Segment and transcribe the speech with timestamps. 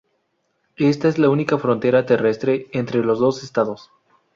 [0.79, 3.91] Esta es la única frontera terrestre entre los dos Estados.